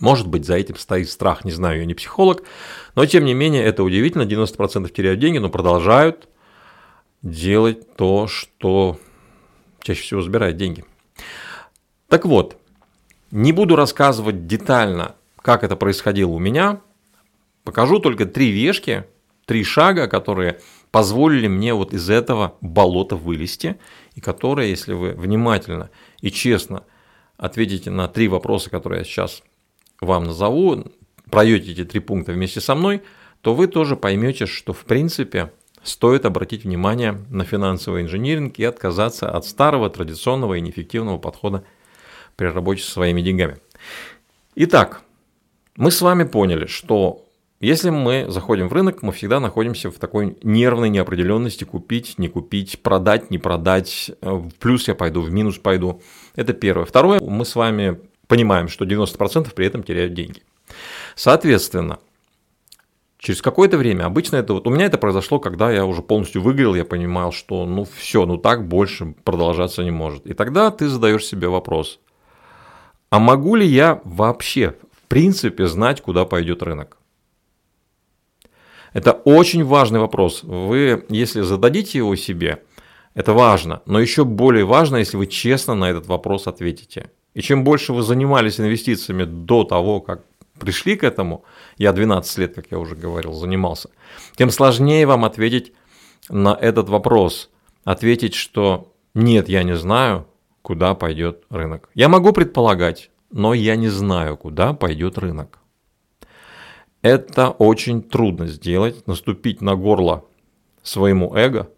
Может 0.00 0.28
быть, 0.28 0.44
за 0.44 0.56
этим 0.56 0.76
стоит 0.76 1.10
страх, 1.10 1.44
не 1.44 1.50
знаю, 1.50 1.80
я 1.80 1.84
не 1.84 1.94
психолог, 1.94 2.44
но 2.94 3.04
тем 3.06 3.24
не 3.24 3.34
менее 3.34 3.64
это 3.64 3.82
удивительно, 3.82 4.22
90% 4.22 4.88
теряют 4.90 5.20
деньги, 5.20 5.38
но 5.38 5.50
продолжают 5.50 6.28
делать 7.22 7.96
то, 7.96 8.26
что 8.26 8.98
чаще 9.80 10.02
всего 10.02 10.22
забирает 10.22 10.56
деньги. 10.56 10.84
Так 12.08 12.24
вот, 12.24 12.56
не 13.30 13.52
буду 13.52 13.76
рассказывать 13.76 14.46
детально, 14.46 15.16
как 15.36 15.64
это 15.64 15.76
происходило 15.76 16.30
у 16.30 16.38
меня, 16.38 16.80
покажу 17.64 17.98
только 17.98 18.24
три 18.24 18.50
вешки, 18.50 19.04
три 19.48 19.64
шага, 19.64 20.08
которые 20.08 20.60
позволили 20.90 21.48
мне 21.48 21.72
вот 21.72 21.94
из 21.94 22.10
этого 22.10 22.58
болота 22.60 23.16
вылезти, 23.16 23.78
и 24.14 24.20
которые, 24.20 24.68
если 24.68 24.92
вы 24.92 25.12
внимательно 25.12 25.88
и 26.20 26.30
честно 26.30 26.84
ответите 27.38 27.90
на 27.90 28.08
три 28.08 28.28
вопроса, 28.28 28.68
которые 28.68 28.98
я 28.98 29.04
сейчас 29.04 29.42
вам 30.02 30.24
назову, 30.24 30.92
пройдете 31.30 31.72
эти 31.72 31.84
три 31.86 32.00
пункта 32.00 32.32
вместе 32.32 32.60
со 32.60 32.74
мной, 32.74 33.00
то 33.40 33.54
вы 33.54 33.68
тоже 33.68 33.96
поймете, 33.96 34.44
что 34.44 34.74
в 34.74 34.84
принципе 34.84 35.50
стоит 35.82 36.26
обратить 36.26 36.64
внимание 36.64 37.18
на 37.30 37.44
финансовый 37.46 38.02
инжиниринг 38.02 38.58
и 38.58 38.64
отказаться 38.64 39.30
от 39.30 39.46
старого 39.46 39.88
традиционного 39.88 40.54
и 40.54 40.60
неэффективного 40.60 41.16
подхода 41.16 41.64
при 42.36 42.48
работе 42.48 42.82
со 42.82 42.90
своими 42.90 43.22
деньгами. 43.22 43.56
Итак, 44.56 45.00
мы 45.76 45.90
с 45.90 46.02
вами 46.02 46.24
поняли, 46.24 46.66
что 46.66 47.24
если 47.60 47.90
мы 47.90 48.26
заходим 48.28 48.68
в 48.68 48.72
рынок, 48.72 49.02
мы 49.02 49.12
всегда 49.12 49.40
находимся 49.40 49.90
в 49.90 49.98
такой 49.98 50.36
нервной 50.44 50.90
неопределенности 50.90 51.64
купить, 51.64 52.16
не 52.16 52.28
купить, 52.28 52.80
продать, 52.82 53.30
не 53.32 53.38
продать, 53.38 54.12
в 54.20 54.50
плюс 54.60 54.86
я 54.86 54.94
пойду, 54.94 55.22
в 55.22 55.32
минус 55.32 55.58
пойду. 55.58 56.00
Это 56.36 56.52
первое. 56.52 56.84
Второе, 56.84 57.20
мы 57.20 57.44
с 57.44 57.56
вами 57.56 57.98
понимаем, 58.28 58.68
что 58.68 58.84
90% 58.84 59.52
при 59.54 59.66
этом 59.66 59.82
теряют 59.82 60.14
деньги. 60.14 60.42
Соответственно, 61.16 61.98
через 63.18 63.42
какое-то 63.42 63.76
время, 63.76 64.04
обычно 64.04 64.36
это 64.36 64.52
вот 64.52 64.68
у 64.68 64.70
меня 64.70 64.86
это 64.86 64.98
произошло, 64.98 65.40
когда 65.40 65.72
я 65.72 65.84
уже 65.84 66.02
полностью 66.02 66.42
выиграл, 66.42 66.76
я 66.76 66.84
понимал, 66.84 67.32
что 67.32 67.66
ну 67.66 67.84
все, 67.84 68.24
ну 68.24 68.36
так 68.36 68.68
больше 68.68 69.14
продолжаться 69.24 69.82
не 69.82 69.90
может. 69.90 70.24
И 70.26 70.34
тогда 70.34 70.70
ты 70.70 70.86
задаешь 70.88 71.26
себе 71.26 71.48
вопрос, 71.48 71.98
а 73.10 73.18
могу 73.18 73.56
ли 73.56 73.66
я 73.66 74.00
вообще 74.04 74.76
в 74.92 75.08
принципе 75.08 75.66
знать, 75.66 76.02
куда 76.02 76.24
пойдет 76.24 76.62
рынок? 76.62 76.97
Это 78.98 79.12
очень 79.12 79.62
важный 79.62 80.00
вопрос. 80.00 80.42
Вы, 80.42 81.06
если 81.08 81.42
зададите 81.42 81.98
его 81.98 82.16
себе, 82.16 82.64
это 83.14 83.32
важно. 83.32 83.80
Но 83.86 84.00
еще 84.00 84.24
более 84.24 84.64
важно, 84.64 84.96
если 84.96 85.16
вы 85.16 85.28
честно 85.28 85.76
на 85.76 85.88
этот 85.88 86.08
вопрос 86.08 86.48
ответите. 86.48 87.12
И 87.32 87.40
чем 87.40 87.62
больше 87.62 87.92
вы 87.92 88.02
занимались 88.02 88.58
инвестициями 88.58 89.22
до 89.22 89.62
того, 89.62 90.00
как 90.00 90.24
пришли 90.58 90.96
к 90.96 91.04
этому, 91.04 91.44
я 91.76 91.92
12 91.92 92.38
лет, 92.38 92.54
как 92.56 92.72
я 92.72 92.78
уже 92.80 92.96
говорил, 92.96 93.34
занимался, 93.34 93.88
тем 94.36 94.50
сложнее 94.50 95.06
вам 95.06 95.24
ответить 95.24 95.72
на 96.28 96.58
этот 96.60 96.88
вопрос. 96.88 97.50
Ответить, 97.84 98.34
что 98.34 98.92
нет, 99.14 99.48
я 99.48 99.62
не 99.62 99.76
знаю, 99.76 100.26
куда 100.62 100.94
пойдет 100.94 101.44
рынок. 101.50 101.88
Я 101.94 102.08
могу 102.08 102.32
предполагать, 102.32 103.10
но 103.30 103.54
я 103.54 103.76
не 103.76 103.90
знаю, 103.90 104.36
куда 104.36 104.72
пойдет 104.72 105.18
рынок. 105.18 105.60
Это 107.08 107.48
очень 107.48 108.02
трудно 108.02 108.48
сделать, 108.48 109.06
наступить 109.06 109.62
на 109.62 109.76
горло 109.76 110.26
своему 110.82 111.34
эго 111.34 111.70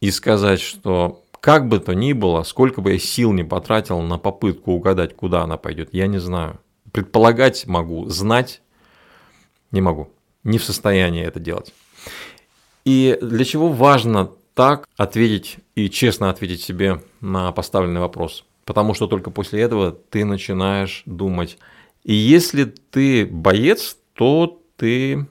и 0.00 0.10
сказать, 0.10 0.60
что 0.60 1.22
как 1.40 1.68
бы 1.68 1.78
то 1.78 1.94
ни 1.94 2.14
было, 2.14 2.42
сколько 2.44 2.80
бы 2.80 2.92
я 2.92 2.98
сил 2.98 3.34
не 3.34 3.44
потратил 3.44 4.00
на 4.00 4.16
попытку 4.16 4.72
угадать, 4.72 5.14
куда 5.14 5.42
она 5.42 5.58
пойдет, 5.58 5.90
я 5.92 6.06
не 6.06 6.16
знаю. 6.16 6.58
Предполагать 6.90 7.66
могу, 7.66 8.08
знать 8.08 8.62
не 9.72 9.82
могу. 9.82 10.10
Не 10.42 10.56
в 10.56 10.64
состоянии 10.64 11.22
это 11.22 11.38
делать. 11.38 11.74
И 12.86 13.18
для 13.20 13.44
чего 13.44 13.68
важно 13.68 14.30
так 14.54 14.88
ответить 14.96 15.58
и 15.74 15.90
честно 15.90 16.30
ответить 16.30 16.62
себе 16.62 17.02
на 17.20 17.52
поставленный 17.52 18.00
вопрос? 18.00 18.46
Потому 18.64 18.94
что 18.94 19.06
только 19.06 19.30
после 19.30 19.60
этого 19.60 19.92
ты 19.92 20.24
начинаешь 20.24 21.02
думать, 21.04 21.58
и 22.08 22.14
если 22.14 22.64
ты 22.64 23.26
боец, 23.26 23.98
то 24.14 24.62
ты 24.76 25.26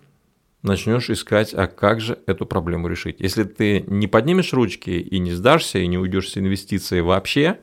начнешь 0.62 1.10
искать, 1.10 1.52
а 1.56 1.66
как 1.66 2.00
же 2.00 2.20
эту 2.28 2.46
проблему 2.46 2.88
решить. 2.88 3.16
Если 3.18 3.46
ты 3.46 3.84
не 3.88 4.06
поднимешь 4.06 4.54
ручки 4.54 4.92
и 4.92 5.18
не 5.18 5.32
сдашься, 5.32 5.80
и 5.80 5.88
не 5.88 5.98
уйдешь 5.98 6.30
с 6.30 6.38
инвестицией 6.38 7.02
вообще, 7.02 7.58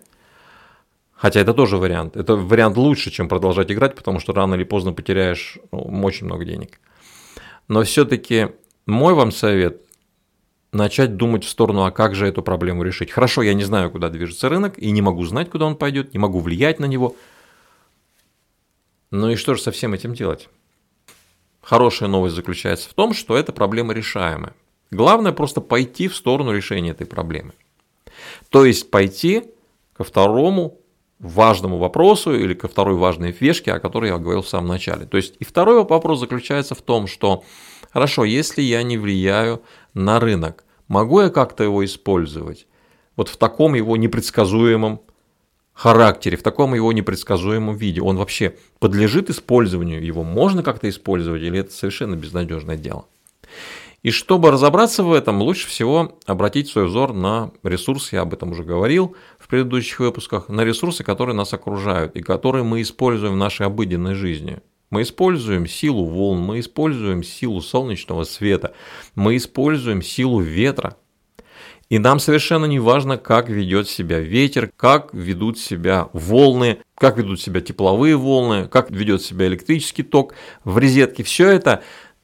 хотя 1.13 1.39
это 1.39 1.55
тоже 1.55 1.77
вариант, 1.77 2.17
это 2.17 2.35
вариант 2.35 2.77
лучше, 2.77 3.13
чем 3.13 3.29
продолжать 3.29 3.71
играть, 3.71 3.95
потому 3.95 4.19
что 4.19 4.33
рано 4.33 4.57
или 4.57 4.65
поздно 4.65 4.93
потеряешь 4.93 5.59
ну, 5.71 6.03
очень 6.03 6.27
много 6.27 6.45
денег. 6.45 6.81
Но 7.69 7.85
все-таки 7.85 8.49
мой 8.85 9.15
вам 9.15 9.31
совет 9.31 9.81
начать 10.73 11.17
думать 11.17 11.45
в 11.45 11.49
сторону, 11.49 11.85
а 11.85 11.93
как 11.93 12.17
же 12.17 12.27
эту 12.27 12.43
проблему 12.43 12.83
решить. 12.83 13.13
Хорошо, 13.13 13.43
я 13.43 13.55
не 13.55 13.63
знаю, 13.63 13.93
куда 13.93 14.09
движется 14.09 14.49
рынок, 14.49 14.77
и 14.77 14.91
не 14.91 15.03
могу 15.03 15.25
знать, 15.25 15.51
куда 15.51 15.67
он 15.67 15.77
пойдет, 15.77 16.15
не 16.15 16.19
могу 16.19 16.41
влиять 16.41 16.81
на 16.81 16.87
него– 16.87 17.15
ну 19.15 19.31
и 19.31 19.37
что 19.37 19.55
же 19.55 19.63
со 19.63 19.71
всем 19.71 19.95
этим 19.95 20.13
делать? 20.13 20.49
Хорошая 21.61 22.09
новость 22.09 22.35
заключается 22.35 22.91
в 22.91 22.95
том, 22.95 23.15
что 23.15 23.37
эта 23.37 23.53
проблема 23.53 23.95
решаемая. 23.95 24.55
Главное 24.91 25.31
просто 25.31 25.61
пойти 25.61 26.09
в 26.09 26.17
сторону 26.17 26.53
решения 26.53 26.91
этой 26.91 27.07
проблемы. 27.07 27.53
То 28.49 28.65
есть 28.65 28.91
пойти 28.91 29.45
ко 29.93 30.03
второму 30.03 30.81
важному 31.21 31.79
вопросу 31.79 32.35
или 32.35 32.55
ко 32.55 32.67
второй 32.67 32.97
важной 32.97 33.31
фишке, 33.31 33.73
о 33.73 33.79
которой 33.79 34.11
я 34.11 34.19
говорил 34.19 34.43
в 34.43 34.49
самом 34.49 34.67
начале. 34.67 35.07
То 35.07 35.17
есть 35.17 35.37
и 35.39 35.45
второй 35.45 35.85
вопрос 35.85 36.19
заключается 36.19 36.75
в 36.75 36.83
том, 36.83 37.07
что 37.07 37.45
хорошо, 37.93 38.25
если 38.25 38.63
я 38.63 38.83
не 38.83 38.99
влияю 38.99 39.63
на 39.95 40.19
рынок, 40.19 40.65
могу 40.89 41.21
я 41.21 41.31
как-то 41.31 41.63
его 41.63 41.85
использовать? 41.85 42.67
Вот 43.15 43.29
в 43.29 43.37
таком 43.37 43.75
его 43.75 43.97
непредсказуемом 43.97 45.03
характере, 45.75 46.37
в 46.37 46.43
таком 46.43 46.75
его 46.75 46.93
непредсказуемом 46.93 47.77
виде. 47.77 48.01
Он 48.01 48.17
вообще 48.17 48.57
подлежит 48.79 49.29
использованию, 49.29 50.03
его 50.03 50.23
можно 50.23 50.63
как-то 50.63 50.89
использовать 50.89 51.43
или 51.43 51.59
это 51.59 51.73
совершенно 51.73 52.15
безнадежное 52.15 52.77
дело. 52.77 53.07
И 54.03 54.11
чтобы 54.11 54.51
разобраться 54.51 55.03
в 55.03 55.13
этом, 55.15 55.41
лучше 55.41 55.67
всего 55.67 56.19
обратить 56.27 56.69
свой 56.69 56.87
взор 56.87 57.15
на 57.15 57.53
ресурсы, 57.63 58.17
я 58.17 58.23
об 58.23 58.35
этом 58.35 58.53
уже 58.53 58.63
говорил 58.63 59.17
в 59.39 59.49
предыдущих 59.49 59.99
выпусках, 59.99 60.51
на 60.51 60.63
ресурсы, 60.63 61.03
которые 61.03 61.35
нас 61.35 61.55
окружают 61.55 62.15
и 62.15 62.21
которые 62.21 62.65
мы 62.65 62.83
используем 62.83 63.33
в 63.33 63.39
нашей 63.39 63.67
обыденной 63.67 64.15
жизни. 64.15 64.59
Мы 64.91 65.03
используем 65.03 65.67
силу 65.67 66.05
волн, 66.05 66.41
мы 66.41 66.61
используем 66.61 67.23
силу 67.23 67.63
солнечного 67.63 68.25
света, 68.25 68.75
мы 69.15 69.39
используем 69.39 70.03
силу 70.03 70.39
ветра, 70.39 70.99
и 71.89 71.99
нам 71.99 72.19
совершенно 72.19 72.65
не 72.65 72.79
важно, 72.79 73.19
как 73.19 73.49
ведет 73.49 73.89
себя 73.89 74.19
ветер, 74.21 74.71
как 74.77 75.13
ведут 75.13 75.59
себя 75.59 76.09
волны, 76.13 76.79
как 76.97 77.19
ведут 77.19 77.41
себя 77.41 77.61
тепловые 77.61 78.17
волны, 78.17 78.69
как 78.69 78.91
ведет 78.91 79.23
себя 79.23 79.47
электрический 79.47 80.03
ток 80.03 80.35
в 80.65 80.79
розетке. 80.79 81.23
Все 81.23 81.49
это 81.51 81.83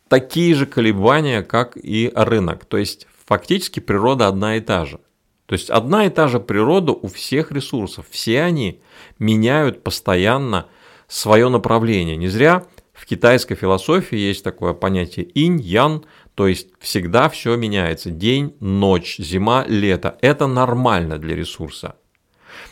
такие 0.09 0.55
же 0.55 0.67
колебания, 0.67 1.43
как 1.43 1.76
и 1.76 2.11
рынок. 2.14 2.64
То 2.64 2.79
есть 2.79 3.07
фактически 3.26 3.81
природа 3.81 4.29
одна 4.29 4.57
и 4.57 4.61
та 4.61 4.87
же. 4.87 4.99
То 5.47 5.55
есть 5.55 5.69
одна 5.69 6.07
и 6.07 6.11
та 6.11 6.29
же 6.29 6.40
природа 6.40 6.93
у 6.93 7.09
всех 7.09 7.52
ресурсов. 7.52 8.07
Все 8.11 8.43
они 8.43 8.81
меняют 9.19 9.83
постоянно 9.83 10.67
свое 11.07 11.49
направление. 11.49 12.17
Не 12.17 12.29
зря 12.29 12.64
в 12.95 13.05
китайской 13.05 13.57
философии 13.57 14.17
есть 14.17 14.43
такое 14.43 14.73
понятие 14.73 15.26
инь-ян– 15.35 16.05
то 16.40 16.47
есть 16.47 16.68
всегда 16.78 17.28
все 17.28 17.54
меняется. 17.56 18.11
День, 18.11 18.56
ночь, 18.61 19.18
зима, 19.18 19.66
лето. 19.68 20.16
Это 20.23 20.47
нормально 20.47 21.18
для 21.18 21.37
ресурса. 21.37 21.97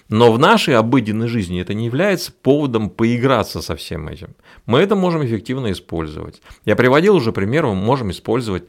Но 0.09 0.33
в 0.33 0.39
нашей 0.39 0.75
обыденной 0.75 1.29
жизни 1.29 1.61
это 1.61 1.75
не 1.75 1.85
является 1.85 2.33
поводом 2.33 2.89
поиграться 2.89 3.61
со 3.61 3.77
всем 3.77 4.09
этим. 4.09 4.37
Мы 4.65 4.79
это 4.79 4.97
можем 4.97 5.23
эффективно 5.23 5.71
использовать. 5.71 6.41
Я 6.65 6.77
приводил 6.77 7.15
уже 7.15 7.31
пример, 7.31 7.67
мы 7.67 7.75
можем 7.75 8.11
использовать 8.11 8.65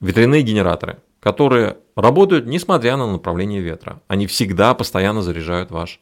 ветряные 0.00 0.42
генераторы, 0.42 0.98
которые 1.18 1.78
работают 1.96 2.46
несмотря 2.46 2.96
на 2.96 3.10
направление 3.10 3.62
ветра. 3.62 4.00
Они 4.06 4.28
всегда 4.28 4.74
постоянно 4.74 5.22
заряжают 5.22 5.72
ваш 5.72 5.98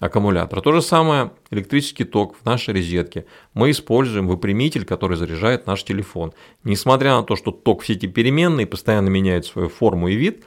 аккумулятора. 0.00 0.60
То 0.60 0.72
же 0.72 0.82
самое 0.82 1.32
электрический 1.50 2.04
ток 2.04 2.36
в 2.36 2.44
нашей 2.44 2.74
розетке. 2.74 3.26
Мы 3.54 3.70
используем 3.70 4.28
выпрямитель, 4.28 4.84
который 4.84 5.16
заряжает 5.16 5.66
наш 5.66 5.84
телефон. 5.84 6.32
Несмотря 6.64 7.16
на 7.16 7.22
то, 7.22 7.36
что 7.36 7.50
ток 7.50 7.82
в 7.82 7.86
сети 7.86 8.06
переменный, 8.06 8.66
постоянно 8.66 9.08
меняет 9.08 9.46
свою 9.46 9.68
форму 9.68 10.08
и 10.08 10.14
вид, 10.14 10.44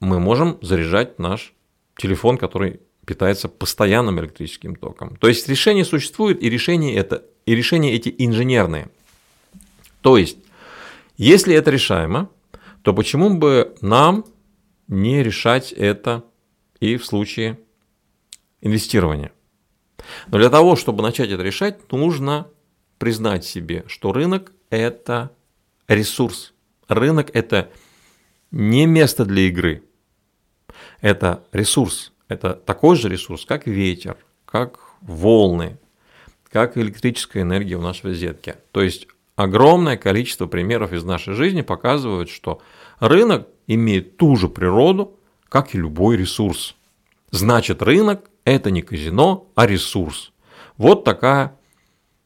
мы 0.00 0.18
можем 0.18 0.58
заряжать 0.60 1.18
наш 1.18 1.54
телефон, 1.96 2.38
который 2.38 2.80
питается 3.06 3.48
постоянным 3.48 4.18
электрическим 4.20 4.74
током. 4.74 5.16
То 5.16 5.28
есть 5.28 5.48
решение 5.48 5.84
существует, 5.84 6.42
и 6.42 6.50
решения, 6.50 6.96
это, 6.96 7.24
и 7.46 7.54
решения 7.54 7.94
эти 7.94 8.12
инженерные. 8.18 8.88
То 10.00 10.18
есть, 10.18 10.38
если 11.16 11.54
это 11.54 11.70
решаемо, 11.70 12.28
то 12.82 12.92
почему 12.92 13.30
бы 13.30 13.74
нам 13.80 14.24
не 14.88 15.22
решать 15.22 15.72
это 15.72 16.24
и 16.80 16.96
в 16.96 17.06
случае 17.06 17.58
инвестирования. 18.66 19.32
Но 20.28 20.38
для 20.38 20.50
того, 20.50 20.76
чтобы 20.76 21.02
начать 21.02 21.30
это 21.30 21.42
решать, 21.42 21.90
нужно 21.92 22.48
признать 22.98 23.44
себе, 23.44 23.84
что 23.86 24.12
рынок– 24.12 24.52
это 24.70 25.30
ресурс. 25.88 26.52
Рынок– 26.88 27.30
это 27.32 27.70
не 28.50 28.86
место 28.86 29.24
для 29.24 29.42
игры. 29.42 29.82
Это 31.00 31.44
ресурс. 31.52 32.12
Это 32.28 32.54
такой 32.54 32.96
же 32.96 33.08
ресурс, 33.08 33.44
как 33.44 33.66
ветер, 33.66 34.16
как 34.44 34.78
волны, 35.00 35.78
как 36.50 36.76
электрическая 36.76 37.42
энергия 37.42 37.76
в 37.76 37.82
нашей 37.82 38.06
розетке. 38.06 38.56
То 38.72 38.82
есть 38.82 39.06
огромное 39.36 39.96
количество 39.96 40.46
примеров 40.46 40.92
из 40.92 41.04
нашей 41.04 41.34
жизни 41.34 41.62
показывают, 41.62 42.30
что 42.30 42.60
рынок 42.98 43.48
имеет 43.66 44.16
ту 44.16 44.36
же 44.36 44.48
природу, 44.48 45.18
как 45.48 45.74
и 45.74 45.78
любой 45.78 46.16
ресурс. 46.16 46.76
Значит, 47.30 47.82
рынок 47.82 48.30
это 48.46 48.70
не 48.70 48.80
казино, 48.80 49.48
а 49.54 49.66
ресурс. 49.66 50.32
Вот 50.78 51.04
такая 51.04 51.52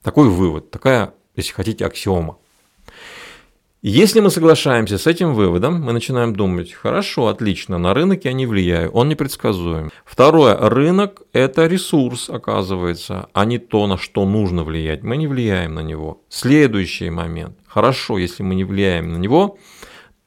Такой 0.02 0.30
вывод, 0.30 0.70
такая, 0.70 1.12
если 1.36 1.52
хотите, 1.52 1.84
аксиома. 1.84 2.38
Если 3.82 4.20
мы 4.20 4.30
соглашаемся 4.30 4.98
с 4.98 5.06
этим 5.06 5.34
выводом, 5.34 5.82
мы 5.82 5.92
начинаем 5.92 6.34
думать, 6.34 6.72
хорошо, 6.72 7.28
отлично, 7.28 7.78
на 7.78 7.94
рынок 7.94 8.24
я 8.24 8.32
не 8.32 8.46
влияю, 8.46 8.90
он 8.92 9.08
непредсказуем. 9.08 9.90
Второе, 10.04 10.56
рынок– 10.56 11.22
это 11.32 11.66
ресурс, 11.66 12.30
оказывается, 12.30 13.28
а 13.32 13.44
не 13.44 13.58
то, 13.58 13.86
на 13.86 13.96
что 13.96 14.26
нужно 14.26 14.64
влиять. 14.64 15.02
Мы 15.02 15.16
не 15.16 15.26
влияем 15.26 15.74
на 15.74 15.80
него. 15.80 16.22
Следующий 16.28 17.10
момент. 17.10 17.58
Хорошо, 17.66 18.18
если 18.18 18.42
мы 18.42 18.54
не 18.54 18.64
влияем 18.64 19.12
на 19.12 19.16
него, 19.16 19.58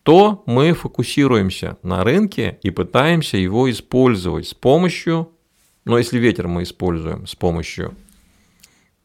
то 0.03 0.43
мы 0.45 0.73
фокусируемся 0.73 1.77
на 1.83 2.03
рынке 2.03 2.59
и 2.63 2.71
пытаемся 2.71 3.38
его 3.38 3.69
использовать 3.69 4.47
с 4.47 4.53
помощью, 4.53 5.29
но 5.85 5.97
если 5.97 6.19
ветер 6.19 6.47
мы 6.47 6.63
используем 6.63 7.27
с 7.27 7.35
помощью 7.35 7.95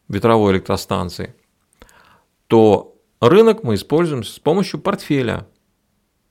ветровой 0.08 0.52
электростанции, 0.52 1.34
то 2.46 2.98
Рынок 3.20 3.64
мы 3.64 3.74
используем 3.74 4.22
с 4.22 4.38
помощью 4.38 4.78
портфеля. 4.80 5.48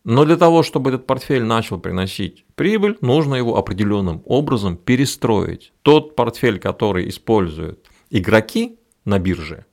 Но 0.05 0.23
для 0.23 0.37
того, 0.37 0.63
чтобы 0.63 0.91
этот 0.91 1.05
портфель 1.05 1.43
начал 1.43 1.79
приносить 1.79 2.45
прибыль, 2.55 2.97
нужно 3.01 3.35
его 3.35 3.57
определенным 3.57 4.21
образом 4.25 4.77
перестроить. 4.77 5.73
Тот 5.81 6.15
портфель, 6.15 6.59
который 6.59 7.09
используют 7.09 7.85
игроки 8.09 8.79
на 9.03 9.19
бирже, 9.19 9.65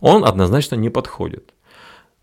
он 0.00 0.24
однозначно 0.24 0.76
не 0.76 0.90
подходит. 0.90 1.54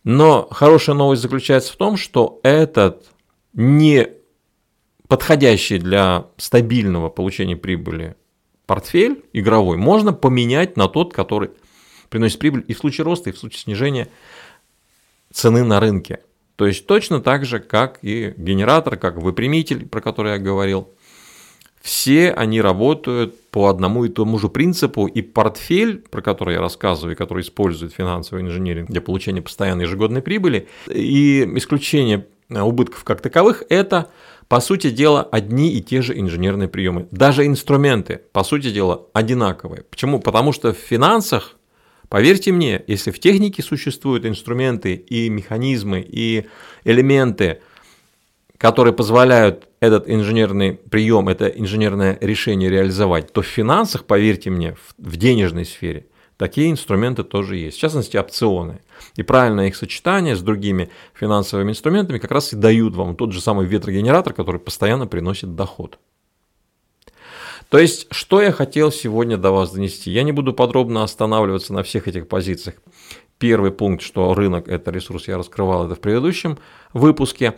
Но 0.05 0.47
хорошая 0.49 0.95
новость 0.95 1.21
заключается 1.21 1.73
в 1.73 1.75
том, 1.75 1.97
что 1.97 2.39
этот 2.43 3.05
не 3.51 4.07
подходящий 5.11 5.77
для 5.77 6.27
стабильного 6.37 7.09
получения 7.09 7.57
прибыли 7.57 8.15
портфель 8.65 9.25
игровой 9.33 9.75
можно 9.75 10.13
поменять 10.13 10.77
на 10.77 10.87
тот, 10.87 11.13
который 11.13 11.49
приносит 12.07 12.39
прибыль 12.39 12.63
и 12.69 12.73
в 12.73 12.77
случае 12.77 13.03
роста, 13.03 13.29
и 13.29 13.33
в 13.33 13.37
случае 13.37 13.59
снижения 13.59 14.07
цены 15.33 15.65
на 15.65 15.81
рынке. 15.81 16.21
То 16.55 16.65
есть 16.65 16.87
точно 16.87 17.19
так 17.19 17.43
же, 17.43 17.59
как 17.59 17.99
и 18.01 18.33
генератор, 18.37 18.95
как 18.95 19.17
выпрямитель, 19.17 19.85
про 19.85 19.99
который 19.99 20.31
я 20.31 20.37
говорил. 20.37 20.87
Все 21.81 22.31
они 22.31 22.61
работают 22.61 23.49
по 23.49 23.67
одному 23.67 24.05
и 24.05 24.09
тому 24.09 24.39
же 24.39 24.47
принципу, 24.47 25.07
и 25.07 25.21
портфель, 25.21 25.97
про 25.97 26.21
который 26.21 26.53
я 26.53 26.61
рассказываю, 26.61 27.17
который 27.17 27.41
использует 27.41 27.91
финансовый 27.91 28.43
инженеринг 28.43 28.89
для 28.89 29.01
получения 29.01 29.41
постоянной 29.41 29.83
ежегодной 29.83 30.21
прибыли, 30.21 30.69
и 30.87 31.43
исключение 31.57 32.27
убытков 32.49 33.03
как 33.03 33.21
таковых, 33.21 33.63
это, 33.69 34.09
по 34.51 34.59
сути 34.59 34.89
дела, 34.89 35.23
одни 35.31 35.71
и 35.71 35.81
те 35.81 36.01
же 36.01 36.19
инженерные 36.19 36.67
приемы. 36.67 37.07
Даже 37.11 37.45
инструменты, 37.45 38.19
по 38.33 38.43
сути 38.43 38.69
дела, 38.69 39.05
одинаковые. 39.13 39.83
Почему? 39.89 40.19
Потому 40.19 40.51
что 40.51 40.73
в 40.73 40.77
финансах 40.77 41.55
Поверьте 42.09 42.51
мне, 42.51 42.83
если 42.87 43.09
в 43.11 43.19
технике 43.19 43.63
существуют 43.63 44.25
инструменты 44.25 44.95
и 44.95 45.29
механизмы 45.29 46.05
и 46.05 46.47
элементы, 46.83 47.61
которые 48.57 48.93
позволяют 48.93 49.69
этот 49.79 50.09
инженерный 50.09 50.73
прием, 50.73 51.29
это 51.29 51.47
инженерное 51.47 52.17
решение 52.19 52.69
реализовать, 52.69 53.31
то 53.31 53.41
в 53.41 53.45
финансах, 53.45 54.03
поверьте 54.03 54.49
мне, 54.49 54.75
в 54.97 55.15
денежной 55.15 55.63
сфере 55.63 56.07
такие 56.41 56.71
инструменты 56.71 57.23
тоже 57.23 57.55
есть. 57.55 57.77
В 57.77 57.79
частности, 57.79 58.17
опционы. 58.17 58.81
И 59.15 59.21
правильное 59.21 59.67
их 59.67 59.75
сочетание 59.75 60.35
с 60.35 60.41
другими 60.41 60.89
финансовыми 61.13 61.69
инструментами 61.69 62.17
как 62.17 62.31
раз 62.31 62.51
и 62.51 62.55
дают 62.55 62.95
вам 62.95 63.15
тот 63.15 63.31
же 63.31 63.39
самый 63.39 63.67
ветрогенератор, 63.67 64.33
который 64.33 64.59
постоянно 64.59 65.05
приносит 65.05 65.55
доход. 65.55 65.99
То 67.69 67.77
есть, 67.77 68.07
что 68.09 68.41
я 68.41 68.51
хотел 68.51 68.91
сегодня 68.91 69.37
до 69.37 69.51
вас 69.51 69.71
донести? 69.71 70.09
Я 70.09 70.23
не 70.23 70.31
буду 70.31 70.51
подробно 70.51 71.03
останавливаться 71.03 71.73
на 71.73 71.83
всех 71.83 72.07
этих 72.07 72.27
позициях. 72.27 72.77
Первый 73.37 73.71
пункт, 73.71 74.01
что 74.01 74.33
рынок– 74.33 74.67
это 74.67 74.89
ресурс, 74.89 75.27
я 75.27 75.37
раскрывал 75.37 75.85
это 75.85 75.93
в 75.93 75.99
предыдущем 75.99 76.57
выпуске. 76.91 77.53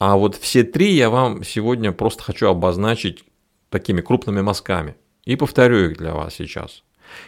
А 0.00 0.16
вот 0.16 0.34
все 0.34 0.64
три 0.64 0.94
я 0.94 1.10
вам 1.10 1.44
сегодня 1.44 1.92
просто 1.92 2.24
хочу 2.24 2.48
обозначить 2.48 3.22
такими 3.70 4.00
крупными 4.00 4.40
мазками. 4.40 4.96
И 5.24 5.36
повторю 5.36 5.90
их 5.90 5.96
для 5.96 6.12
вас 6.12 6.34
сейчас. 6.34 6.82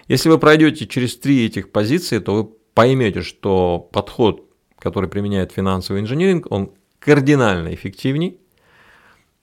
Если 0.08 0.28
вы 0.28 0.38
пройдете 0.38 0.86
через 0.86 1.16
три 1.16 1.46
этих 1.46 1.70
позиции, 1.70 2.18
то 2.18 2.34
вы 2.34 2.44
поймете, 2.74 3.22
что 3.22 3.78
подход, 3.92 4.48
который 4.78 5.08
применяет 5.08 5.52
финансовый 5.52 6.00
инженеринг, 6.00 6.50
он 6.50 6.72
кардинально 6.98 7.74
эффективней, 7.74 8.38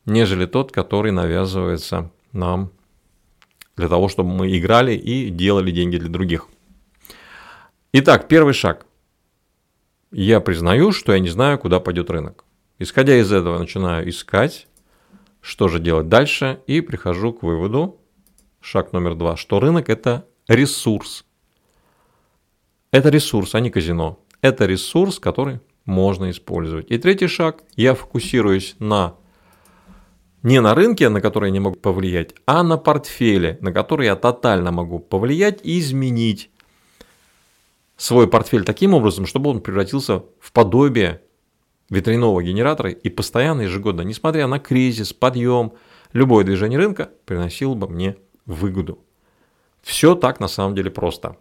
нежели 0.05 0.45
тот, 0.45 0.71
который 0.71 1.11
навязывается 1.11 2.11
нам 2.31 2.71
для 3.75 3.87
того, 3.89 4.07
чтобы 4.07 4.29
мы 4.29 4.57
играли 4.57 4.93
и 4.93 5.29
делали 5.29 5.71
деньги 5.71 5.97
для 5.97 6.09
других. 6.09 6.47
Итак, 7.93 8.27
первый 8.27 8.53
шаг. 8.53 8.85
Я 10.11 10.39
признаю, 10.39 10.91
что 10.91 11.13
я 11.13 11.19
не 11.19 11.29
знаю, 11.29 11.57
куда 11.59 11.79
пойдет 11.79 12.09
рынок. 12.09 12.45
Исходя 12.79 13.17
из 13.17 13.31
этого, 13.31 13.57
начинаю 13.57 14.09
искать, 14.09 14.67
что 15.41 15.67
же 15.67 15.79
делать 15.79 16.09
дальше, 16.09 16.59
и 16.67 16.81
прихожу 16.81 17.33
к 17.33 17.43
выводу, 17.43 17.99
шаг 18.65 18.93
номер 18.93 19.15
два, 19.15 19.37
что 19.37 19.59
рынок– 19.59 19.89
это 19.89 20.25
ресурс. 20.47 21.23
Это 22.91 23.09
ресурс, 23.09 23.53
а 23.55 23.59
не 23.59 23.69
казино. 23.69 24.19
Это 24.41 24.65
ресурс, 24.65 25.19
который 25.19 25.59
можно 25.85 26.31
использовать. 26.31 26.89
И 26.89 26.97
третий 26.97 27.27
шаг, 27.27 27.63
я 27.75 27.93
фокусируюсь 27.93 28.75
на 28.79 29.15
не 30.41 30.61
на 30.61 30.75
рынке, 30.75 31.09
на 31.09 31.21
который 31.21 31.47
я 31.47 31.51
не 31.51 31.59
могу 31.59 31.75
повлиять, 31.75 32.35
а 32.45 32.63
на 32.63 32.77
портфеле, 32.77 33.57
на 33.61 33.71
который 33.71 34.05
я 34.05 34.15
тотально 34.15 34.71
могу 34.71 34.99
повлиять 34.99 35.59
и 35.63 35.79
изменить 35.79 36.51
свой 37.97 38.27
портфель 38.27 38.63
таким 38.63 38.93
образом, 38.93 39.25
чтобы 39.25 39.49
он 39.49 39.61
превратился 39.61 40.23
в 40.39 40.51
подобие 40.51 41.21
ветряного 41.89 42.43
генератора 42.43 42.91
и 42.91 43.09
постоянно 43.09 43.61
ежегодно, 43.61 44.01
несмотря 44.01 44.47
на 44.47 44.59
кризис, 44.59 45.13
подъем, 45.13 45.73
любое 46.13 46.43
движение 46.43 46.77
рынка 46.77 47.09
приносило 47.25 47.73
бы 47.73 47.87
мне 47.87 48.15
выгоду. 48.45 48.99
Все 49.81 50.15
так 50.15 50.39
на 50.39 50.47
самом 50.47 50.75
деле 50.75 50.91
просто. 50.91 51.37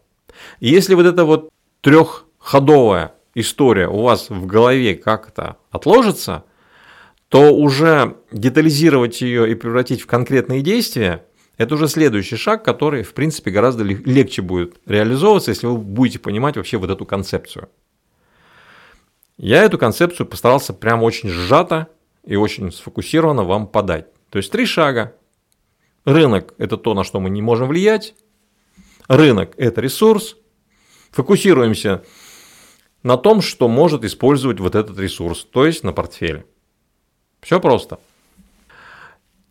И 0.60 0.68
если 0.68 0.94
вот 0.94 1.06
эта 1.06 1.24
вот 1.24 1.50
трехходовая 1.80 3.14
история 3.34 3.88
у 3.88 4.02
вас 4.02 4.30
в 4.30 4.46
голове 4.46 4.94
как-то 4.94 5.56
отложится– 5.70 6.44
то 7.34 7.52
уже 7.52 8.18
детализировать 8.30 9.20
ее 9.20 9.50
и 9.50 9.56
превратить 9.56 10.02
в 10.02 10.06
конкретные 10.06 10.60
действия, 10.60 11.24
это 11.56 11.74
уже 11.74 11.88
следующий 11.88 12.36
шаг, 12.36 12.64
который, 12.64 13.02
в 13.02 13.12
принципе, 13.12 13.50
гораздо 13.50 13.82
легче 13.82 14.40
будет 14.40 14.76
реализовываться, 14.86 15.50
если 15.50 15.66
вы 15.66 15.76
будете 15.78 16.20
понимать 16.20 16.56
вообще 16.56 16.76
вот 16.76 16.90
эту 16.90 17.04
концепцию. 17.04 17.68
Я 19.36 19.64
эту 19.64 19.78
концепцию 19.78 20.28
постарался 20.28 20.72
прям 20.72 21.02
очень 21.02 21.28
сжато 21.28 21.88
и 22.22 22.36
очень 22.36 22.70
сфокусированно 22.70 23.42
вам 23.42 23.66
подать. 23.66 24.06
То 24.30 24.38
есть 24.38 24.52
три 24.52 24.64
шага. 24.64 25.14
Рынок– 26.04 26.54
это 26.58 26.76
то, 26.76 26.94
на 26.94 27.04
что 27.04 27.20
мы 27.20 27.30
не 27.30 27.42
можем 27.42 27.68
влиять. 27.68 28.14
Рынок– 29.08 29.54
это 29.56 29.80
ресурс. 29.80 30.36
Фокусируемся 31.10 32.04
на 33.02 33.16
том, 33.16 33.40
что 33.40 33.68
может 33.68 34.04
использовать 34.04 34.60
вот 34.60 34.74
этот 34.74 34.98
ресурс, 34.98 35.46
то 35.50 35.66
есть 35.66 35.84
на 35.84 35.92
портфеле. 35.92 36.44
Все 37.40 37.60
просто. 37.60 38.00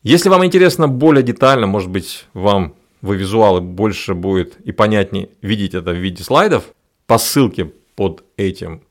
Если 0.02 0.30
вам 0.30 0.44
интересно 0.46 0.88
более 0.88 1.24
детально, 1.24 1.68
может 1.68 1.90
быть, 1.90 2.26
вам 2.34 2.76
вы 3.02 3.18
визуалы 3.18 3.62
больше 3.62 4.14
будет 4.14 4.60
и 4.62 4.72
понятнее 4.72 5.30
видеть 5.42 5.74
это 5.74 5.92
в 5.92 5.98
виде 5.98 6.24
слайдов, 6.24 6.74
по 7.06 7.18
ссылке 7.18 7.72
под 7.96 8.24
этим 8.38 8.82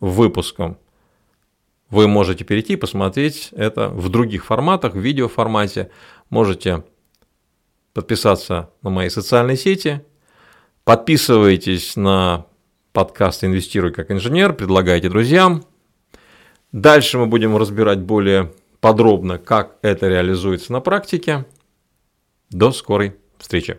выпуском 0.00 0.76
вы 1.90 2.08
можете 2.08 2.44
перейти 2.44 2.76
посмотреть 2.76 3.50
это 3.52 3.88
в 3.88 4.08
других 4.08 4.46
форматах, 4.46 4.94
в 4.94 4.98
видеоформате. 4.98 5.90
Можете 6.30 6.84
подписаться 7.92 8.70
на 8.82 8.90
мои 8.90 9.08
социальные 9.08 9.56
сети, 9.56 10.02
подписывайтесь 10.84 11.96
на 11.96 12.46
подкаст 12.92 13.44
«Инвестируй 13.44 13.92
как 13.92 14.10
инженер», 14.10 14.52
предлагайте 14.52 15.08
друзьям– 15.08 15.64
Дальше 16.72 17.18
мы 17.18 17.26
будем 17.26 17.56
разбирать 17.56 18.00
более 18.00 18.52
подробно, 18.80 19.38
как 19.38 19.76
это 19.82 20.08
реализуется 20.08 20.72
на 20.72 20.80
практике. 20.80 21.44
До 22.50 22.72
скорой 22.72 23.16
встречи! 23.38 23.78